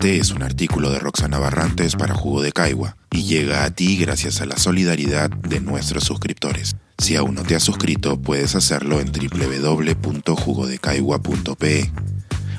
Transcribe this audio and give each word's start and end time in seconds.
Este 0.00 0.16
es 0.16 0.30
un 0.30 0.42
artículo 0.42 0.90
de 0.90 0.98
Roxana 0.98 1.38
Barrantes 1.38 1.94
para 1.94 2.14
Jugo 2.14 2.40
de 2.40 2.52
Caigua 2.52 2.96
y 3.10 3.24
llega 3.24 3.64
a 3.64 3.70
ti 3.70 3.98
gracias 3.98 4.40
a 4.40 4.46
la 4.46 4.56
solidaridad 4.56 5.28
de 5.28 5.60
nuestros 5.60 6.04
suscriptores. 6.04 6.74
Si 6.96 7.16
aún 7.16 7.34
no 7.34 7.42
te 7.42 7.54
has 7.54 7.62
suscrito, 7.62 8.18
puedes 8.18 8.54
hacerlo 8.54 8.98
en 8.98 9.12
www.jugodecaigua.pe. 9.12 11.92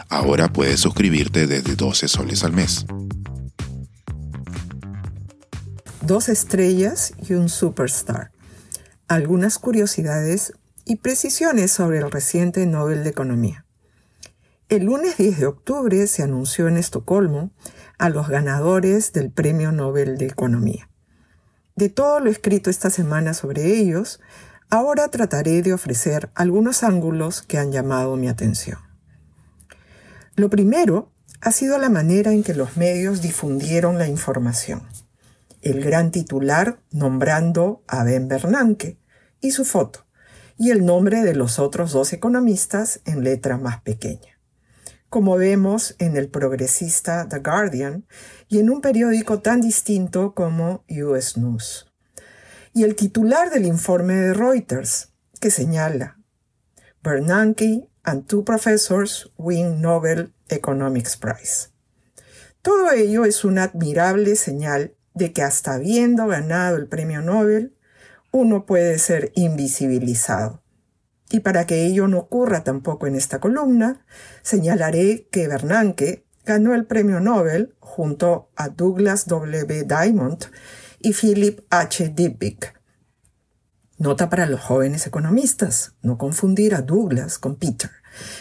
Ahora 0.07 0.53
puedes 0.53 0.81
suscribirte 0.81 1.47
desde 1.47 1.75
12 1.75 2.07
soles 2.09 2.43
al 2.43 2.53
mes. 2.53 2.85
Dos 6.01 6.29
estrellas 6.29 7.15
y 7.27 7.33
un 7.33 7.49
superstar. 7.49 8.29
Algunas 9.07 9.57
curiosidades 9.57 10.53
y 10.85 10.97
precisiones 10.97 11.71
sobre 11.71 11.97
el 11.97 12.11
reciente 12.11 12.67
Nobel 12.67 13.03
de 13.03 13.09
Economía. 13.09 13.65
El 14.71 14.85
lunes 14.85 15.17
10 15.17 15.37
de 15.37 15.47
octubre 15.47 16.07
se 16.07 16.23
anunció 16.23 16.69
en 16.69 16.77
Estocolmo 16.77 17.51
a 17.97 18.07
los 18.07 18.29
ganadores 18.29 19.11
del 19.11 19.29
Premio 19.29 19.73
Nobel 19.73 20.17
de 20.17 20.27
Economía. 20.27 20.89
De 21.75 21.89
todo 21.89 22.21
lo 22.21 22.29
escrito 22.29 22.69
esta 22.69 22.89
semana 22.89 23.33
sobre 23.33 23.77
ellos, 23.77 24.21
ahora 24.69 25.09
trataré 25.09 25.61
de 25.61 25.73
ofrecer 25.73 26.31
algunos 26.35 26.83
ángulos 26.83 27.41
que 27.41 27.57
han 27.57 27.73
llamado 27.73 28.15
mi 28.15 28.29
atención. 28.29 28.79
Lo 30.35 30.49
primero 30.49 31.11
ha 31.41 31.51
sido 31.51 31.77
la 31.77 31.89
manera 31.89 32.31
en 32.31 32.41
que 32.41 32.53
los 32.53 32.77
medios 32.77 33.21
difundieron 33.21 33.97
la 33.97 34.07
información. 34.07 34.83
El 35.61 35.83
gran 35.83 36.11
titular 36.11 36.79
nombrando 36.91 37.83
a 37.87 38.05
Ben 38.05 38.29
Bernanke 38.29 38.97
y 39.41 39.51
su 39.51 39.65
foto, 39.65 40.05
y 40.57 40.71
el 40.71 40.85
nombre 40.85 41.23
de 41.23 41.35
los 41.35 41.59
otros 41.59 41.91
dos 41.91 42.13
economistas 42.13 43.01
en 43.03 43.25
letra 43.25 43.57
más 43.57 43.81
pequeña 43.81 44.40
como 45.11 45.35
vemos 45.35 45.93
en 45.99 46.15
el 46.15 46.29
progresista 46.29 47.27
The 47.27 47.39
Guardian 47.39 48.07
y 48.47 48.59
en 48.59 48.69
un 48.69 48.79
periódico 48.79 49.41
tan 49.41 49.59
distinto 49.59 50.33
como 50.33 50.85
US 50.87 51.35
News. 51.37 51.91
Y 52.73 52.83
el 52.83 52.95
titular 52.95 53.49
del 53.49 53.65
informe 53.65 54.15
de 54.15 54.33
Reuters, 54.33 55.09
que 55.41 55.51
señala 55.51 56.17
Bernanke 57.03 57.89
and 58.03 58.25
two 58.25 58.45
professors 58.45 59.29
win 59.35 59.81
Nobel 59.81 60.33
Economics 60.47 61.17
Prize. 61.17 61.71
Todo 62.61 62.89
ello 62.93 63.25
es 63.25 63.43
una 63.43 63.63
admirable 63.63 64.37
señal 64.37 64.95
de 65.13 65.33
que 65.33 65.41
hasta 65.41 65.73
habiendo 65.73 66.27
ganado 66.27 66.77
el 66.77 66.87
premio 66.87 67.21
Nobel, 67.21 67.75
uno 68.31 68.65
puede 68.65 68.97
ser 68.97 69.33
invisibilizado 69.35 70.60
y 71.31 71.39
para 71.39 71.65
que 71.65 71.85
ello 71.85 72.07
no 72.07 72.19
ocurra 72.19 72.63
tampoco 72.63 73.07
en 73.07 73.15
esta 73.15 73.39
columna, 73.39 74.05
señalaré 74.41 75.27
que 75.31 75.47
Bernanke 75.47 76.25
ganó 76.45 76.75
el 76.75 76.85
premio 76.85 77.19
Nobel 77.19 77.75
junto 77.79 78.49
a 78.55 78.69
Douglas 78.69 79.27
W. 79.27 79.83
Diamond 79.85 80.45
y 80.99 81.13
Philip 81.13 81.61
H. 81.69 82.09
Dybvig. 82.09 82.73
Nota 83.97 84.29
para 84.29 84.47
los 84.47 84.61
jóvenes 84.61 85.05
economistas, 85.07 85.93
no 86.01 86.17
confundir 86.17 86.73
a 86.73 86.81
Douglas 86.81 87.37
con 87.37 87.55
Peter, 87.55 87.91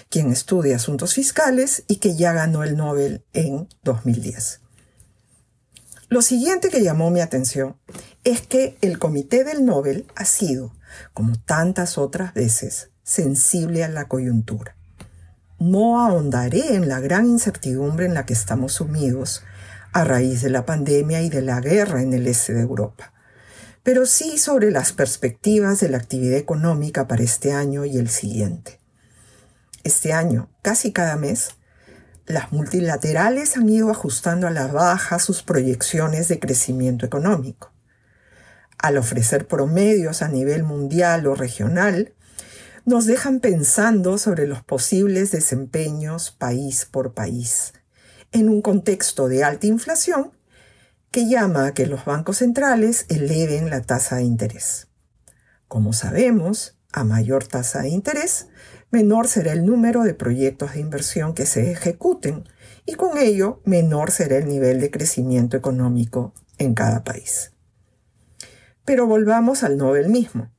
quien 0.08 0.32
estudia 0.32 0.76
asuntos 0.76 1.14
fiscales 1.14 1.84
y 1.86 1.96
que 1.96 2.16
ya 2.16 2.32
ganó 2.32 2.64
el 2.64 2.76
Nobel 2.76 3.24
en 3.34 3.68
2010. 3.84 4.62
Lo 6.08 6.22
siguiente 6.22 6.70
que 6.70 6.82
llamó 6.82 7.10
mi 7.10 7.20
atención 7.20 7.76
es 8.24 8.40
que 8.40 8.76
el 8.80 8.98
Comité 8.98 9.44
del 9.44 9.64
Nobel 9.64 10.06
ha 10.16 10.24
sido 10.24 10.72
como 11.12 11.38
tantas 11.40 11.98
otras 11.98 12.34
veces, 12.34 12.90
sensible 13.02 13.84
a 13.84 13.88
la 13.88 14.06
coyuntura. 14.06 14.76
No 15.58 16.00
ahondaré 16.00 16.74
en 16.74 16.88
la 16.88 17.00
gran 17.00 17.26
incertidumbre 17.26 18.06
en 18.06 18.14
la 18.14 18.24
que 18.24 18.32
estamos 18.32 18.74
sumidos 18.74 19.42
a 19.92 20.04
raíz 20.04 20.42
de 20.42 20.50
la 20.50 20.64
pandemia 20.64 21.20
y 21.20 21.28
de 21.28 21.42
la 21.42 21.60
guerra 21.60 22.02
en 22.02 22.12
el 22.12 22.26
este 22.26 22.54
de 22.54 22.60
Europa, 22.60 23.12
pero 23.82 24.06
sí 24.06 24.38
sobre 24.38 24.70
las 24.70 24.92
perspectivas 24.92 25.80
de 25.80 25.88
la 25.88 25.98
actividad 25.98 26.38
económica 26.38 27.08
para 27.08 27.22
este 27.22 27.52
año 27.52 27.84
y 27.84 27.98
el 27.98 28.08
siguiente. 28.08 28.80
Este 29.82 30.12
año, 30.12 30.50
casi 30.62 30.92
cada 30.92 31.16
mes, 31.16 31.56
las 32.26 32.52
multilaterales 32.52 33.56
han 33.56 33.68
ido 33.68 33.90
ajustando 33.90 34.46
a 34.46 34.50
la 34.50 34.68
baja 34.68 35.18
sus 35.18 35.42
proyecciones 35.42 36.28
de 36.28 36.38
crecimiento 36.38 37.04
económico 37.04 37.69
al 38.82 38.96
ofrecer 38.96 39.46
promedios 39.46 40.22
a 40.22 40.28
nivel 40.28 40.62
mundial 40.62 41.26
o 41.26 41.34
regional, 41.34 42.14
nos 42.84 43.06
dejan 43.06 43.40
pensando 43.40 44.18
sobre 44.18 44.46
los 44.46 44.62
posibles 44.62 45.30
desempeños 45.30 46.30
país 46.30 46.86
por 46.90 47.14
país, 47.14 47.74
en 48.32 48.48
un 48.48 48.62
contexto 48.62 49.28
de 49.28 49.44
alta 49.44 49.66
inflación 49.66 50.32
que 51.10 51.28
llama 51.28 51.66
a 51.66 51.74
que 51.74 51.86
los 51.86 52.04
bancos 52.04 52.38
centrales 52.38 53.06
eleven 53.08 53.68
la 53.68 53.82
tasa 53.82 54.16
de 54.16 54.22
interés. 54.22 54.88
Como 55.66 55.92
sabemos, 55.92 56.78
a 56.92 57.04
mayor 57.04 57.44
tasa 57.44 57.82
de 57.82 57.88
interés, 57.88 58.48
menor 58.90 59.28
será 59.28 59.52
el 59.52 59.66
número 59.66 60.02
de 60.02 60.14
proyectos 60.14 60.74
de 60.74 60.80
inversión 60.80 61.34
que 61.34 61.46
se 61.46 61.70
ejecuten 61.70 62.48
y 62.86 62.94
con 62.94 63.18
ello 63.18 63.60
menor 63.64 64.10
será 64.10 64.36
el 64.36 64.48
nivel 64.48 64.80
de 64.80 64.90
crecimiento 64.90 65.56
económico 65.56 66.32
en 66.58 66.74
cada 66.74 67.04
país. 67.04 67.52
Pero 68.90 69.06
volvamos 69.06 69.62
al 69.62 69.76
Nobel 69.76 70.08
mismo. 70.08 70.50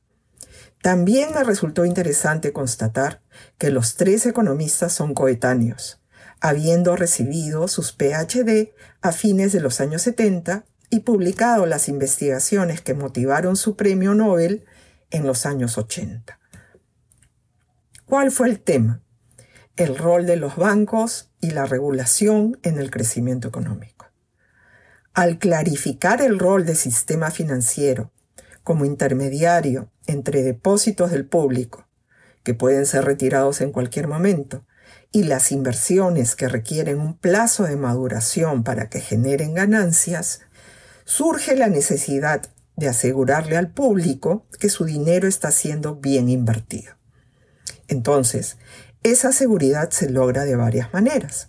También 0.80 1.34
me 1.34 1.44
resultó 1.44 1.84
interesante 1.84 2.54
constatar 2.54 3.20
que 3.58 3.68
los 3.68 3.96
tres 3.96 4.24
economistas 4.24 4.94
son 4.94 5.12
coetáneos, 5.12 6.00
habiendo 6.40 6.96
recibido 6.96 7.68
sus 7.68 7.92
PhD 7.92 8.72
a 9.02 9.12
fines 9.12 9.52
de 9.52 9.60
los 9.60 9.82
años 9.82 10.00
70 10.00 10.64
y 10.88 11.00
publicado 11.00 11.66
las 11.66 11.90
investigaciones 11.90 12.80
que 12.80 12.94
motivaron 12.94 13.54
su 13.54 13.76
premio 13.76 14.14
Nobel 14.14 14.64
en 15.10 15.26
los 15.26 15.44
años 15.44 15.76
80. 15.76 16.40
¿Cuál 18.06 18.30
fue 18.30 18.48
el 18.48 18.60
tema? 18.60 19.02
El 19.76 19.98
rol 19.98 20.24
de 20.24 20.36
los 20.36 20.56
bancos 20.56 21.30
y 21.42 21.50
la 21.50 21.66
regulación 21.66 22.58
en 22.62 22.78
el 22.78 22.90
crecimiento 22.90 23.48
económico. 23.48 24.06
Al 25.12 25.38
clarificar 25.38 26.22
el 26.22 26.38
rol 26.38 26.64
del 26.64 26.76
sistema 26.76 27.30
financiero 27.30 28.10
como 28.62 28.84
intermediario 28.84 29.90
entre 30.06 30.42
depósitos 30.42 31.10
del 31.10 31.26
público, 31.26 31.86
que 32.42 32.54
pueden 32.54 32.86
ser 32.86 33.04
retirados 33.04 33.60
en 33.60 33.72
cualquier 33.72 34.08
momento, 34.08 34.64
y 35.10 35.24
las 35.24 35.52
inversiones 35.52 36.34
que 36.34 36.48
requieren 36.48 36.98
un 36.98 37.16
plazo 37.16 37.64
de 37.64 37.76
maduración 37.76 38.64
para 38.64 38.88
que 38.88 39.00
generen 39.00 39.54
ganancias, 39.54 40.40
surge 41.04 41.54
la 41.56 41.68
necesidad 41.68 42.42
de 42.76 42.88
asegurarle 42.88 43.56
al 43.56 43.70
público 43.70 44.46
que 44.58 44.70
su 44.70 44.84
dinero 44.84 45.28
está 45.28 45.50
siendo 45.50 45.96
bien 45.96 46.28
invertido. 46.28 46.94
Entonces, 47.88 48.56
esa 49.02 49.32
seguridad 49.32 49.90
se 49.90 50.08
logra 50.08 50.44
de 50.44 50.56
varias 50.56 50.92
maneras. 50.94 51.48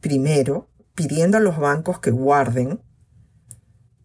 Primero, 0.00 0.68
pidiendo 0.94 1.36
a 1.36 1.40
los 1.40 1.58
bancos 1.58 2.00
que 2.00 2.10
guarden 2.10 2.80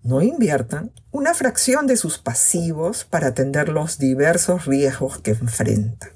no 0.04 0.22
inviertan 0.22 0.92
una 1.12 1.34
fracción 1.34 1.88
de 1.88 1.98
sus 1.98 2.18
pasivos 2.18 3.06
para 3.06 3.28
atender 3.28 3.70
los 3.70 3.98
diversos 3.98 4.66
riesgos 4.66 5.20
que 5.20 5.32
enfrentan. 5.32 6.12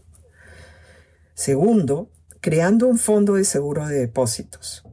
Segundo, 1.34 2.10
creando 2.42 2.88
un 2.88 2.98
fondo 2.98 3.36
de 3.36 3.44
seguro 3.44 3.88
de 3.88 4.00
depósitos. 4.00 4.84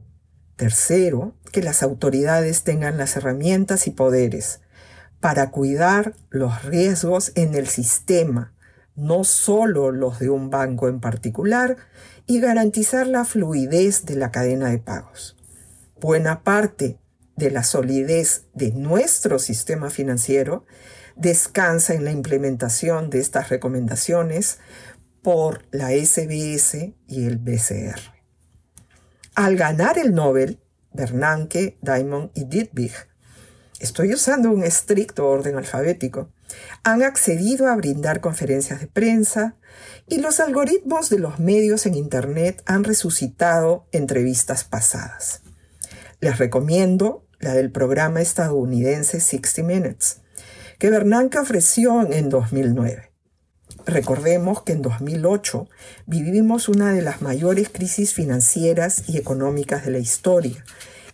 Tercero, 0.55 1.35
que 1.51 1.63
las 1.63 1.81
autoridades 1.81 2.63
tengan 2.63 2.97
las 2.97 3.15
herramientas 3.15 3.87
y 3.87 3.91
poderes 3.91 4.61
para 5.19 5.51
cuidar 5.51 6.15
los 6.29 6.63
riesgos 6.63 7.31
en 7.35 7.55
el 7.55 7.67
sistema, 7.67 8.53
no 8.95 9.23
solo 9.23 9.91
los 9.91 10.19
de 10.19 10.29
un 10.29 10.49
banco 10.49 10.89
en 10.89 10.99
particular, 10.99 11.77
y 12.25 12.39
garantizar 12.41 13.07
la 13.07 13.25
fluidez 13.25 14.05
de 14.05 14.15
la 14.15 14.31
cadena 14.31 14.69
de 14.69 14.79
pagos. 14.79 15.37
Buena 15.99 16.43
parte 16.43 16.99
de 17.35 17.51
la 17.51 17.63
solidez 17.63 18.45
de 18.53 18.71
nuestro 18.71 19.39
sistema 19.39 19.89
financiero 19.89 20.65
descansa 21.15 21.93
en 21.93 22.05
la 22.05 22.11
implementación 22.11 23.09
de 23.09 23.19
estas 23.19 23.49
recomendaciones 23.49 24.59
por 25.21 25.65
la 25.71 25.89
SBS 25.91 26.93
y 27.07 27.25
el 27.25 27.37
BCR. 27.37 27.99
Al 29.35 29.55
ganar 29.55 29.97
el 29.97 30.13
Nobel, 30.13 30.59
Bernanke, 30.91 31.77
Diamond 31.81 32.31
y 32.35 32.45
Dietrich, 32.45 33.07
estoy 33.79 34.13
usando 34.13 34.51
un 34.51 34.63
estricto 34.63 35.27
orden 35.27 35.57
alfabético, 35.57 36.29
han 36.83 37.01
accedido 37.01 37.67
a 37.67 37.75
brindar 37.75 38.21
conferencias 38.21 38.79
de 38.79 38.87
prensa 38.87 39.55
y 40.07 40.19
los 40.19 40.39
algoritmos 40.39 41.09
de 41.09 41.19
los 41.19 41.39
medios 41.39 41.85
en 41.85 41.95
Internet 41.95 42.61
han 42.65 42.83
resucitado 42.83 43.87
entrevistas 43.91 44.63
pasadas. 44.63 45.41
Les 46.19 46.37
recomiendo 46.37 47.22
la 47.43 47.53
del 47.53 47.71
programa 47.71 48.21
estadounidense 48.21 49.19
60 49.19 49.63
Minutes, 49.63 50.21
que 50.79 50.89
Bernanke 50.89 51.37
ofreció 51.37 52.01
en 52.11 52.29
2009. 52.29 53.11
Recordemos 53.85 54.63
que 54.63 54.73
en 54.73 54.81
2008 54.81 55.67
vivimos 56.05 56.69
una 56.69 56.93
de 56.93 57.01
las 57.01 57.21
mayores 57.21 57.69
crisis 57.69 58.13
financieras 58.13 59.03
y 59.09 59.17
económicas 59.17 59.85
de 59.85 59.91
la 59.91 59.99
historia 59.99 60.63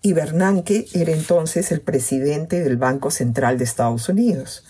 y 0.01 0.13
Bernanke 0.13 0.87
era 0.93 1.11
entonces 1.11 1.71
el 1.71 1.81
presidente 1.81 2.63
del 2.63 2.77
Banco 2.77 3.11
Central 3.11 3.57
de 3.57 3.65
Estados 3.65 4.07
Unidos. 4.07 4.63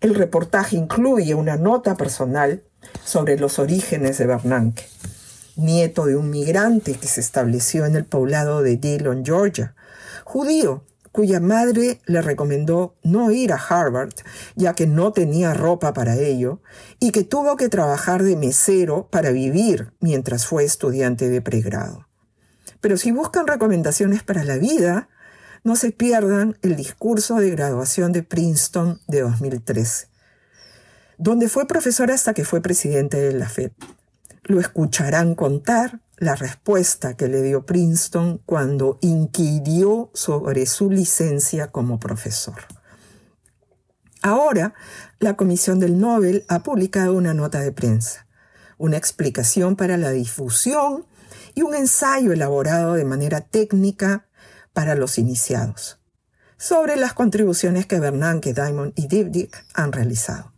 El 0.00 0.14
reportaje 0.14 0.76
incluye 0.76 1.34
una 1.34 1.56
nota 1.56 1.96
personal 1.96 2.62
sobre 3.04 3.38
los 3.38 3.58
orígenes 3.58 4.18
de 4.18 4.26
Bernanke, 4.26 4.84
nieto 5.56 6.06
de 6.06 6.16
un 6.16 6.30
migrante 6.30 6.94
que 6.94 7.06
se 7.06 7.20
estableció 7.20 7.86
en 7.86 7.96
el 7.96 8.04
poblado 8.04 8.62
de 8.62 8.76
Dillon, 8.76 9.24
Georgia, 9.24 9.74
judío 10.26 10.84
cuya 11.12 11.40
madre 11.40 12.02
le 12.04 12.20
recomendó 12.20 12.94
no 13.02 13.30
ir 13.30 13.54
a 13.54 13.56
Harvard, 13.56 14.12
ya 14.54 14.74
que 14.74 14.86
no 14.86 15.14
tenía 15.14 15.54
ropa 15.54 15.94
para 15.94 16.16
ello, 16.16 16.60
y 17.00 17.10
que 17.10 17.24
tuvo 17.24 17.56
que 17.56 17.70
trabajar 17.70 18.22
de 18.22 18.36
mesero 18.36 19.08
para 19.08 19.30
vivir 19.30 19.94
mientras 19.98 20.44
fue 20.44 20.64
estudiante 20.64 21.30
de 21.30 21.40
pregrado. 21.40 22.06
Pero 22.82 22.98
si 22.98 23.12
buscan 23.12 23.46
recomendaciones 23.46 24.22
para 24.22 24.44
la 24.44 24.58
vida, 24.58 25.08
no 25.64 25.74
se 25.74 25.90
pierdan 25.90 26.58
el 26.60 26.76
discurso 26.76 27.36
de 27.36 27.50
graduación 27.50 28.12
de 28.12 28.22
Princeton 28.22 29.00
de 29.08 29.22
2013, 29.22 30.08
donde 31.16 31.48
fue 31.48 31.66
profesor 31.66 32.10
hasta 32.10 32.34
que 32.34 32.44
fue 32.44 32.60
presidente 32.60 33.16
de 33.16 33.32
la 33.32 33.48
FED. 33.48 33.72
Lo 34.48 34.60
escucharán 34.60 35.34
contar 35.34 36.00
la 36.18 36.36
respuesta 36.36 37.16
que 37.16 37.26
le 37.26 37.42
dio 37.42 37.66
Princeton 37.66 38.38
cuando 38.46 38.98
inquirió 39.02 40.10
sobre 40.14 40.66
su 40.66 40.88
licencia 40.88 41.72
como 41.72 41.98
profesor. 41.98 42.54
Ahora, 44.22 44.74
la 45.18 45.36
Comisión 45.36 45.80
del 45.80 45.98
Nobel 45.98 46.44
ha 46.48 46.62
publicado 46.62 47.14
una 47.14 47.34
nota 47.34 47.60
de 47.60 47.72
prensa, 47.72 48.26
una 48.78 48.96
explicación 48.96 49.74
para 49.74 49.96
la 49.96 50.10
difusión 50.10 51.06
y 51.54 51.62
un 51.62 51.74
ensayo 51.74 52.32
elaborado 52.32 52.94
de 52.94 53.04
manera 53.04 53.40
técnica 53.40 54.26
para 54.72 54.94
los 54.94 55.18
iniciados, 55.18 55.98
sobre 56.56 56.96
las 56.96 57.14
contribuciones 57.14 57.86
que 57.86 57.98
Bernanke, 57.98 58.52
Diamond 58.52 58.92
y 58.94 59.08
Dibdijk 59.08 59.56
han 59.74 59.92
realizado. 59.92 60.55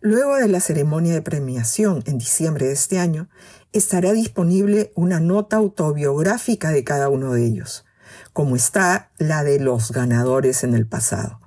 Luego 0.00 0.36
de 0.36 0.48
la 0.48 0.60
ceremonia 0.60 1.12
de 1.12 1.22
premiación 1.22 2.02
en 2.06 2.18
diciembre 2.18 2.66
de 2.66 2.72
este 2.72 2.98
año, 2.98 3.28
estará 3.72 4.12
disponible 4.12 4.92
una 4.94 5.20
nota 5.20 5.56
autobiográfica 5.56 6.70
de 6.70 6.84
cada 6.84 7.08
uno 7.08 7.32
de 7.32 7.44
ellos, 7.44 7.84
como 8.32 8.56
está 8.56 9.10
la 9.18 9.42
de 9.42 9.58
los 9.58 9.90
ganadores 9.90 10.62
en 10.64 10.74
el 10.74 10.86
pasado. 10.86 11.40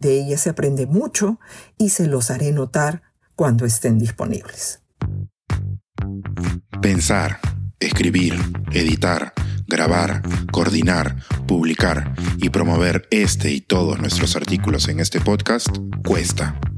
De 0.00 0.20
ella 0.20 0.36
se 0.38 0.50
aprende 0.50 0.86
mucho 0.86 1.38
y 1.78 1.90
se 1.90 2.06
los 2.06 2.30
haré 2.30 2.52
notar 2.52 3.02
cuando 3.36 3.64
estén 3.64 3.98
disponibles. 3.98 4.80
Pensar, 6.82 7.38
escribir, 7.80 8.34
editar, 8.72 9.32
grabar, 9.66 10.22
coordinar, 10.52 11.16
publicar 11.46 12.14
y 12.38 12.50
promover 12.50 13.08
este 13.10 13.52
y 13.52 13.60
todos 13.60 13.98
nuestros 13.98 14.36
artículos 14.36 14.88
en 14.88 15.00
este 15.00 15.20
podcast 15.20 15.68
cuesta 16.04 16.58